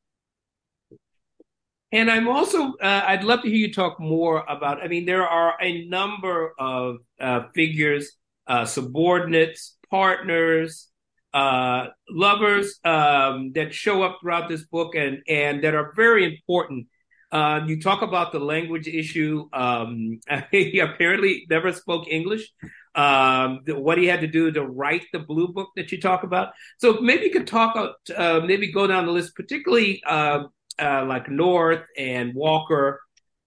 [1.92, 4.82] And I'm also, uh, I'd love to hear you talk more about.
[4.82, 8.12] I mean, there are a number of uh, figures,
[8.48, 10.88] uh, subordinates, partners,
[11.34, 16.86] uh, lovers um, that show up throughout this book and and that are very important.
[17.32, 19.48] Uh, you talk about the language issue.
[19.52, 20.20] Um,
[20.52, 22.52] he apparently never spoke English.
[22.94, 26.52] Um, what he had to do to write the blue book that you talk about.
[26.78, 30.44] So maybe you could talk, uh, maybe go down the list, particularly uh,
[30.80, 33.00] uh, like North and Walker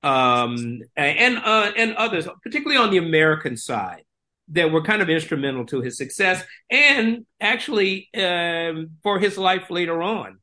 [0.04, 4.04] um, and uh, and others, particularly on the American side
[4.50, 10.02] that were kind of instrumental to his success and actually um, for his life later
[10.02, 10.40] on.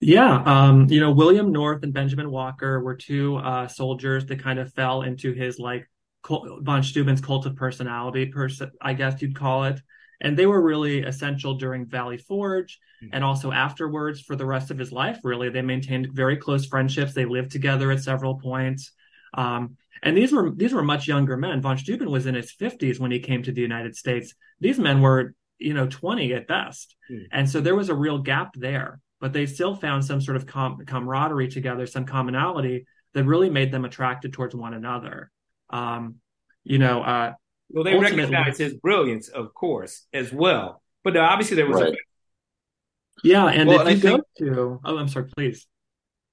[0.00, 4.58] Yeah, um, you know, William North and Benjamin Walker were two uh, soldiers that kind
[4.58, 5.88] of fell into his like
[6.26, 9.80] von Steuben's cult of personality, person, I guess you'd call it.
[10.20, 13.14] And they were really essential during Valley Forge mm-hmm.
[13.14, 15.18] and also afterwards for the rest of his life.
[15.22, 17.14] Really, they maintained very close friendships.
[17.14, 18.92] They lived together at several points.
[19.34, 21.60] Um, and these were these were much younger men.
[21.60, 24.34] Von Steuben was in his 50s when he came to the United States.
[24.60, 26.96] These men were, you know, 20 at best.
[27.10, 27.26] Mm.
[27.32, 30.46] And so there was a real gap there, but they still found some sort of
[30.46, 35.30] com- camaraderie together, some commonality that really made them attracted towards one another.
[35.70, 36.16] Um,
[36.64, 37.32] you know, uh,
[37.70, 40.82] well, they recognized his brilliance, of course, as well.
[41.02, 41.92] But obviously, there was right.
[41.92, 41.96] a
[43.22, 44.54] yeah, and well, if and you go think...
[44.54, 45.66] to, oh, I'm sorry, please.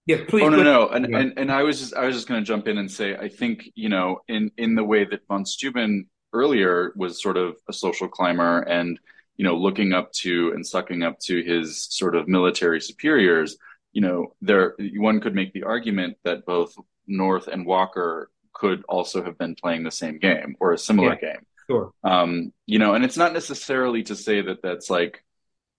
[0.07, 0.43] Yeah, please.
[0.43, 1.19] Oh no, no, and, yeah.
[1.19, 3.29] and and I was just I was just going to jump in and say I
[3.29, 7.73] think you know in in the way that von Steuben earlier was sort of a
[7.73, 8.99] social climber and
[9.37, 13.57] you know looking up to and sucking up to his sort of military superiors.
[13.93, 16.73] you know, there one could make the argument that both
[17.07, 21.33] North and Walker could also have been playing the same game or a similar yeah,
[21.33, 21.45] game.
[21.69, 21.91] Sure.
[22.03, 25.23] Um, you know, and it's not necessarily to say that that's like,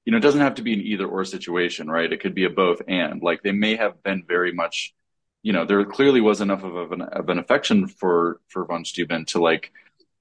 [0.04, 2.12] you know, it doesn't have to be an either or situation, right?
[2.12, 3.22] It could be a both and.
[3.22, 4.94] Like they may have been very much,
[5.42, 9.24] you know, there clearly was enough of an, of an affection for for von Steuben
[9.26, 9.72] to like,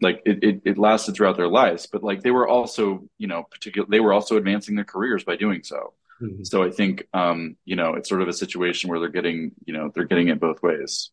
[0.02, 3.44] like it, it, it lasted throughout their lives, but like they were also, you know,
[3.44, 5.94] particular they were also advancing their careers by doing so.
[6.22, 6.44] Mm-hmm.
[6.44, 9.74] So I think, um, you know, it's sort of a situation where they're getting, you
[9.74, 11.10] know, they're getting it both ways.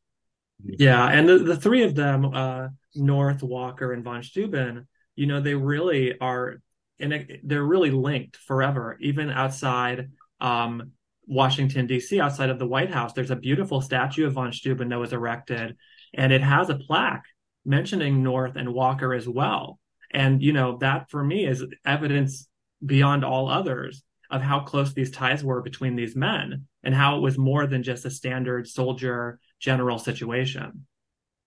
[0.64, 5.40] Yeah, and the, the three of them, uh, North, Walker, and von Steuben, you know,
[5.40, 6.60] they really are,
[7.00, 10.92] and they're really linked forever, even outside um,
[11.26, 13.12] Washington D.C., outside of the White House.
[13.12, 15.76] There's a beautiful statue of von Steuben that was erected,
[16.14, 17.24] and it has a plaque
[17.64, 19.78] mentioning North and Walker as well.
[20.10, 22.48] And you know, that for me is evidence
[22.84, 27.20] beyond all others of how close these ties were between these men and how it
[27.20, 30.86] was more than just a standard soldier general situation.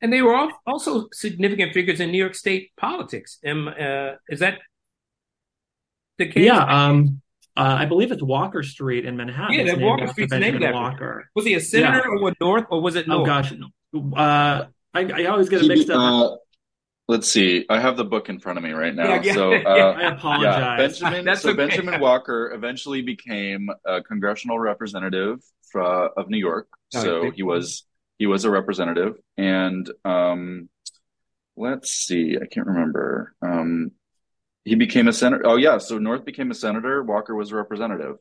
[0.01, 3.37] And they were also significant figures in New York State politics.
[3.45, 4.59] Um, uh, is that
[6.17, 6.45] the case?
[6.45, 7.21] Yeah, um,
[7.57, 9.57] uh, I believe it's Walker Street in Manhattan.
[9.57, 11.29] Yeah, that Walker Street's named after Walker.
[11.35, 12.15] Was he a senator yeah.
[12.15, 13.21] or what, North, or was it oh, North?
[13.21, 13.53] Oh gosh,
[14.15, 15.99] uh, I, I, always get it mixed up.
[15.99, 16.35] Uh,
[17.11, 17.65] Let's see.
[17.69, 19.15] I have the book in front of me right now.
[19.15, 21.01] Yeah, yeah, so uh, I apologize.
[21.01, 21.35] Yeah, Benjamin.
[21.35, 21.57] so okay.
[21.57, 25.41] Benjamin Walker eventually became a congressional representative
[25.73, 26.69] for, of New York.
[26.95, 27.83] Oh, so he was
[28.17, 30.69] he was a representative, and um,
[31.57, 32.37] let's see.
[32.41, 33.35] I can't remember.
[33.41, 33.91] Um,
[34.63, 35.43] he became a senator.
[35.45, 35.77] Oh yeah.
[35.77, 37.03] So North became a senator.
[37.03, 38.17] Walker was a representative.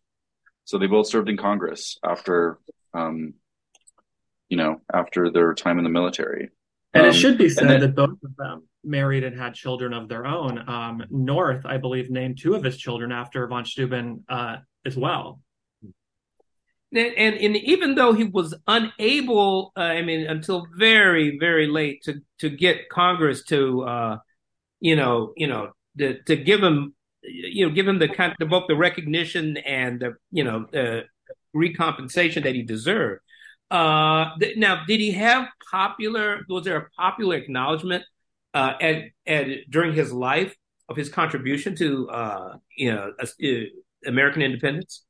[0.64, 2.59] So they both served in Congress after,
[2.94, 3.35] um,
[4.48, 6.50] you know, after their time in the military.
[6.94, 9.92] And um, it should be said then, that both of them married and had children
[9.92, 10.68] of their own.
[10.68, 15.40] Um, North, I believe, named two of his children after von Steuben uh, as well.
[16.92, 22.03] And, and, and even though he was unable, uh, I mean, until very very late
[22.05, 24.18] to to get Congress to, uh,
[24.81, 25.70] you know, you know,
[26.01, 30.15] to, to give him, you know, give him the kind both the recognition and the
[30.31, 31.05] you know the
[31.55, 33.21] recompensation that he deserved.
[33.71, 36.41] Uh, th- now, did he have popular?
[36.49, 38.05] Was there a popular acknowledgement
[38.55, 40.55] uh, at, at during his life
[40.89, 43.47] of his contribution to uh, you know uh,
[44.07, 45.05] American independence?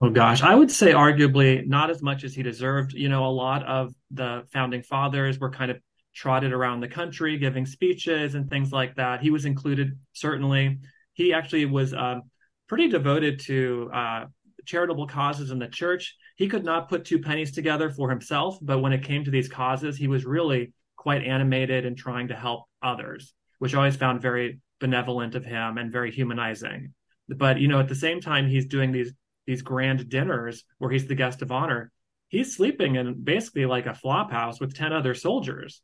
[0.00, 2.92] Oh gosh, I would say arguably not as much as he deserved.
[2.92, 5.78] You know, a lot of the founding fathers were kind of
[6.14, 9.20] trotted around the country giving speeches and things like that.
[9.20, 10.78] He was included certainly.
[11.12, 12.22] He actually was um,
[12.68, 14.24] pretty devoted to uh,
[14.64, 16.16] charitable causes in the church.
[16.36, 19.48] He could not put two pennies together for himself, but when it came to these
[19.48, 24.22] causes, he was really quite animated and trying to help others, which I always found
[24.22, 26.94] very benevolent of him and very humanizing.
[27.28, 29.12] But you know, at the same time, he's doing these
[29.46, 31.92] these grand dinners where he's the guest of honor.
[32.28, 35.82] He's sleeping in basically like a flop house with ten other soldiers.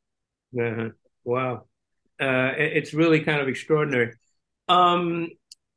[0.59, 0.89] Uh-huh.
[1.25, 1.65] Wow,
[2.21, 4.15] uh, it's really kind of extraordinary.
[4.69, 5.29] Um,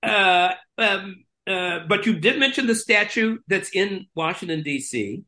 [0.02, 5.24] uh, um, uh, but you did mention the statue that's in Washington D.C.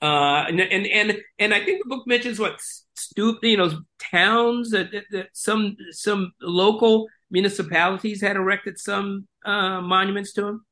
[0.00, 2.60] Uh, and, and and and I think the book mentions what
[2.94, 9.80] stupid, you know, towns that, that, that, some some local municipalities had erected some uh,
[9.80, 10.66] monuments to him.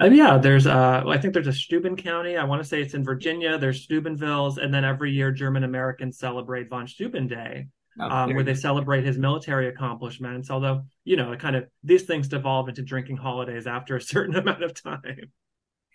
[0.00, 2.36] Uh, yeah, there's uh, I think there's a Steuben County.
[2.36, 3.56] I want to say it's in Virginia.
[3.56, 8.44] There's Steubenvilles, and then every year German Americans celebrate von Steuben Day, oh, um, where
[8.44, 10.50] they celebrate his military accomplishments.
[10.50, 14.36] Although you know, it kind of these things devolve into drinking holidays after a certain
[14.36, 15.32] amount of time.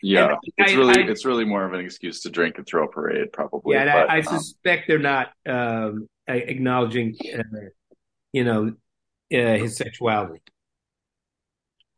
[0.01, 2.87] Yeah, it's really I, it's really more of an excuse to drink and throw a
[2.87, 3.75] parade, probably.
[3.75, 7.43] Yeah, but, I, I um, suspect they're not um, acknowledging, uh,
[8.33, 8.73] you know,
[9.31, 10.41] uh, his sexuality.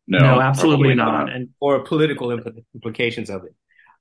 [0.07, 1.25] No, no absolutely not.
[1.25, 3.55] not, and or political implications of it.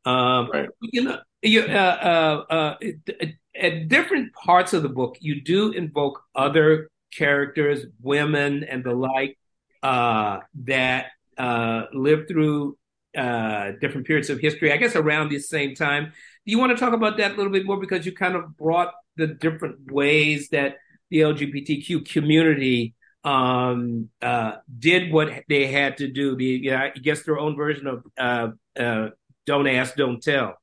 [0.05, 0.69] Um, right.
[0.81, 6.23] You know, you, uh, uh, uh at different parts of the book, you do invoke
[6.35, 9.38] other characters, women, and the like
[9.83, 11.07] uh, that
[11.38, 12.77] uh, live through
[13.17, 16.07] uh, different periods of history, I guess around the same time.
[16.07, 18.57] Do you want to talk about that a little bit more because you kind of
[18.57, 20.76] brought the different ways that
[21.11, 22.95] the LGBTQ community
[23.25, 26.37] um, uh, did what they had to do.
[26.37, 29.11] The you know, I guess their own version of uh, uh,
[29.47, 30.57] "Don't Ask, Don't Tell."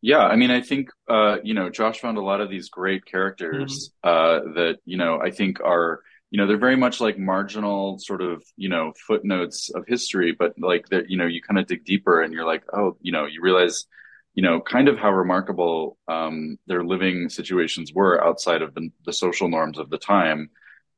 [0.00, 3.04] Yeah, I mean, I think uh, you know Josh found a lot of these great
[3.04, 4.50] characters mm-hmm.
[4.50, 8.20] uh, that you know I think are you know they're very much like marginal sort
[8.20, 11.84] of you know footnotes of history but like that you know you kind of dig
[11.84, 13.86] deeper and you're like oh you know you realize
[14.34, 19.12] you know kind of how remarkable um, their living situations were outside of the, the
[19.12, 20.50] social norms of the time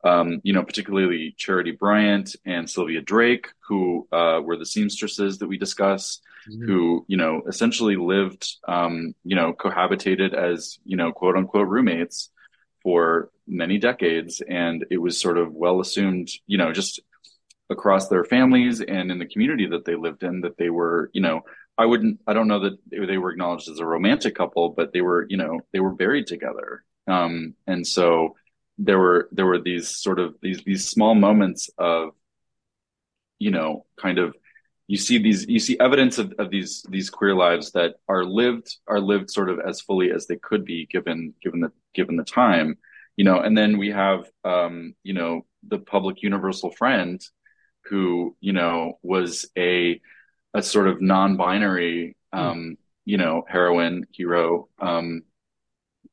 [0.05, 5.47] um, you know, particularly Charity Bryant and Sylvia Drake, who uh, were the seamstresses that
[5.47, 6.65] we discuss, mm-hmm.
[6.65, 12.31] who, you know, essentially lived, um, you know, cohabitated as, you know, quote unquote roommates
[12.83, 14.41] for many decades.
[14.41, 17.01] And it was sort of well assumed, you know, just
[17.69, 21.21] across their families and in the community that they lived in that they were, you
[21.21, 21.43] know,
[21.81, 25.01] I wouldn't, I don't know that they were acknowledged as a romantic couple, but they
[25.01, 26.85] were, you know, they were buried together.
[27.07, 28.37] Um, and so,
[28.83, 32.15] there were there were these sort of these these small moments of
[33.39, 34.35] you know kind of
[34.89, 38.75] you see these you see evidence of, of these these queer lives that are lived
[38.89, 42.25] are lived sort of as fully as they could be given given the given the
[42.25, 42.79] time
[43.17, 47.21] you know and then we have um you know the public universal friend
[47.85, 50.01] who you know was a
[50.55, 52.77] a sort of non-binary um mm.
[53.05, 55.23] you know heroine hero um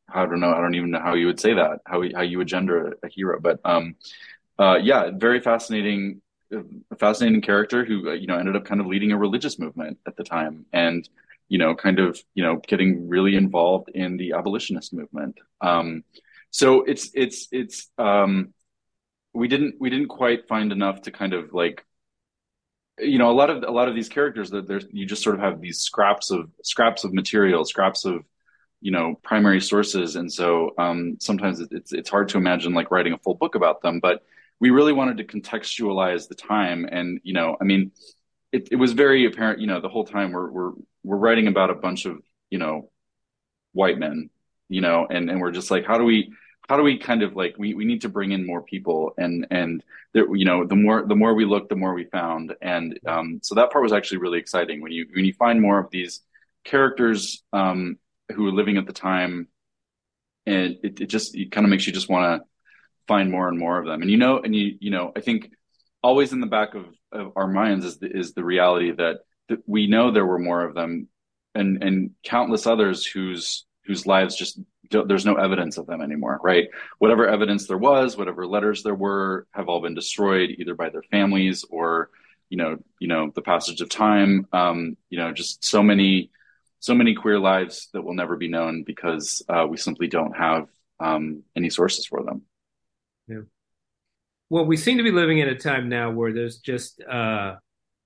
[0.09, 0.53] I don't know.
[0.53, 1.81] I don't even know how you would say that.
[1.85, 3.95] How how you would gender a, a hero, but um,
[4.57, 6.21] uh, yeah, very fascinating,
[6.51, 9.99] a fascinating character who uh, you know ended up kind of leading a religious movement
[10.07, 11.07] at the time, and
[11.49, 15.39] you know, kind of you know getting really involved in the abolitionist movement.
[15.59, 16.03] Um,
[16.51, 18.53] so it's it's it's um,
[19.33, 21.85] we didn't we didn't quite find enough to kind of like
[22.99, 25.35] you know a lot of a lot of these characters that there's you just sort
[25.35, 28.23] of have these scraps of scraps of material scraps of
[28.81, 30.15] you know primary sources.
[30.15, 33.81] And so um, sometimes it's it's hard to imagine like writing a full book about
[33.81, 34.23] them but
[34.59, 36.87] we really wanted to contextualize the time.
[36.91, 37.91] And you know i mean
[38.51, 40.71] it, it was very apparent you know the whole time we're we're
[41.03, 42.89] we're writing about a bunch of you know
[43.73, 44.29] white men
[44.69, 46.33] you know and and we're just like how do we
[46.67, 49.47] how do we kind of like we, we need to bring in more people and
[49.51, 52.99] and there you know the more the more we looked the more we found and
[53.07, 55.89] um, so that part was actually really exciting when you when you find more of
[55.91, 56.21] these
[56.67, 57.97] characters um,
[58.33, 59.47] who were living at the time,
[60.45, 62.47] and it, it just it kind of makes you just want to
[63.07, 64.01] find more and more of them.
[64.01, 65.51] And you know, and you you know, I think
[66.03, 69.17] always in the back of, of our minds is the, is the reality that,
[69.49, 71.07] that we know there were more of them,
[71.55, 74.59] and and countless others whose whose lives just
[74.89, 76.67] there's no evidence of them anymore, right?
[76.99, 81.03] Whatever evidence there was, whatever letters there were, have all been destroyed either by their
[81.03, 82.09] families or,
[82.49, 84.47] you know, you know, the passage of time.
[84.53, 86.31] Um, you know, just so many
[86.79, 90.67] so many queer lives that will never be known because uh, we simply don't have
[90.99, 92.43] um, any sources for them.
[93.27, 93.41] Yeah.
[94.49, 97.55] Well, we seem to be living in a time now where there's just uh,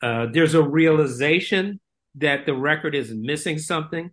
[0.02, 1.80] uh, there's a realization
[2.16, 4.12] that the record is missing something,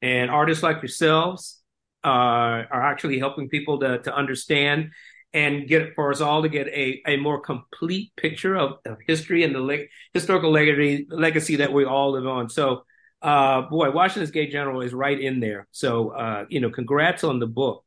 [0.00, 1.62] and artists like yourselves
[2.10, 4.90] are actually helping people to to understand
[5.32, 9.42] and get for us all to get a, a more complete picture of, of history
[9.44, 9.84] and the le-
[10.14, 12.48] historical legacy legacy that we all live on.
[12.48, 12.84] So
[13.22, 15.66] uh, boy, Washington's Gay General is right in there.
[15.72, 17.84] So, uh, you know, congrats on the book.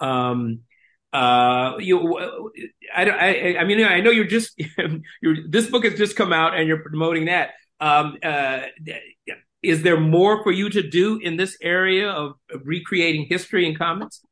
[0.00, 0.60] Um,
[1.12, 2.18] uh, you,
[2.94, 4.60] I, I, I mean, I know you're just,
[5.22, 7.50] you're, this book has just come out and you're promoting that.
[7.80, 8.60] Um, uh,
[9.68, 13.78] is there more for you to do in this area of, of recreating history and
[13.78, 14.22] comics?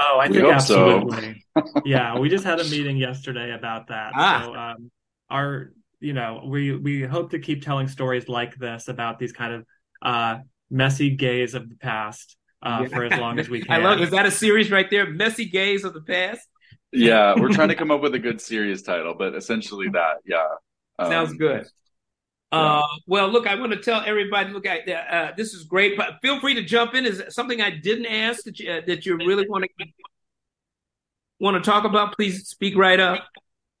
[0.00, 1.44] Oh, I think absolutely.
[1.56, 1.64] So.
[1.84, 4.12] yeah, we just had a meeting yesterday about that.
[4.14, 4.42] Ah.
[4.44, 4.90] So, um,
[5.30, 9.54] our you know, we we hope to keep telling stories like this about these kind
[9.54, 9.66] of
[10.02, 10.38] uh,
[10.70, 12.96] messy gays of the past uh, yeah.
[12.96, 13.72] for as long as we can.
[13.80, 14.00] I love.
[14.00, 15.10] Is that a series right there?
[15.10, 16.46] Messy gays of the past.
[16.92, 20.18] Yeah, we're trying to come up with a good series title, but essentially that.
[20.24, 20.46] Yeah,
[20.98, 21.66] um, sounds good.
[22.50, 24.52] Uh, well, look, I want to tell everybody.
[24.52, 27.04] Look, I, uh, this is great, but feel free to jump in.
[27.04, 29.86] Is something I didn't ask that you, uh, that you really want to
[31.38, 32.14] want to talk about?
[32.14, 33.26] Please speak right up.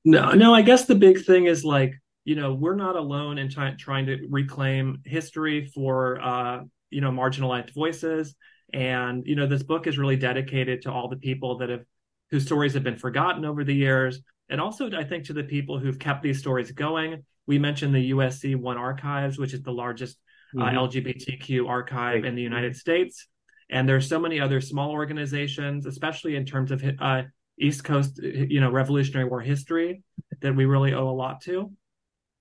[0.04, 0.54] No, no.
[0.54, 1.94] I guess the big thing is like
[2.24, 6.60] you know we're not alone in trying trying to reclaim history for uh,
[6.90, 8.34] you know marginalized voices
[8.74, 11.84] and you know this book is really dedicated to all the people that have
[12.30, 15.78] whose stories have been forgotten over the years and also i think to the people
[15.78, 20.16] who've kept these stories going we mentioned the usc one archives which is the largest
[20.56, 20.78] uh, mm-hmm.
[20.78, 23.26] uh, lgbtq archive in the united states
[23.70, 27.22] and there's so many other small organizations especially in terms of uh,
[27.58, 30.02] east coast you know revolutionary war history
[30.40, 31.72] that we really owe a lot to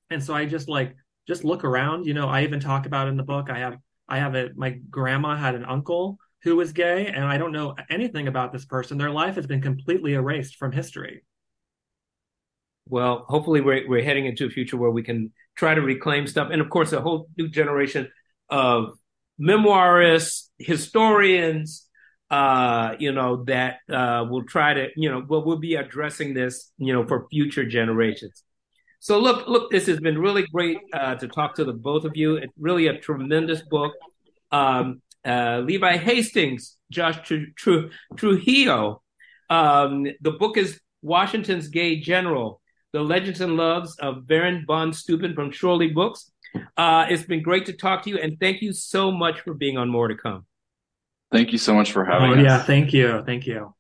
[0.10, 0.96] and so I just like
[1.28, 2.06] just look around.
[2.06, 3.50] You know, I even talk about in the book.
[3.50, 3.78] I have
[4.08, 7.76] I have a my grandma had an uncle who was gay, and I don't know
[7.90, 8.98] anything about this person.
[8.98, 11.24] Their life has been completely erased from history.
[12.90, 16.50] Well, hopefully we're we're heading into a future where we can try to reclaim stuff,
[16.52, 18.10] and of course, a whole new generation
[18.50, 18.98] of
[19.40, 21.88] memoirists, historians,
[22.30, 26.72] uh, you know, that uh, will try to, you know, we'll, we'll be addressing this,
[26.78, 28.44] you know, for future generations.
[29.00, 32.18] So look, look, this has been really great uh, to talk to the both of
[32.18, 32.36] you.
[32.36, 33.94] It's really a tremendous book.
[34.52, 37.18] Um, uh, Levi Hastings, Josh
[38.16, 39.02] Trujillo.
[39.50, 42.60] Um, the book is Washington's Gay General,
[42.94, 46.32] The Legends and Loves of Baron von Steuben from Surely Books.
[46.78, 49.78] Uh, it's been great to talk to you, and thank you so much for being
[49.78, 50.46] on More to Come.
[51.32, 52.44] Thank you so much for having oh, us.
[52.44, 53.24] Yeah, thank you.
[53.26, 53.74] Thank you.